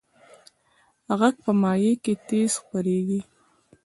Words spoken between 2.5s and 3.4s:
خپرېږي.